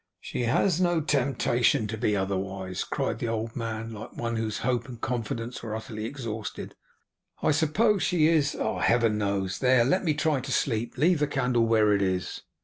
[0.19, 4.89] 'She has no temptation to be otherwise,' cried the old man, like one whose hope
[4.89, 6.73] and confidence were utterly exhausted.
[7.43, 8.53] 'I suppose she is.
[8.53, 9.59] Heaven knows.
[9.59, 10.97] There, let me try to sleep.
[10.97, 12.41] Leave the candle where it is.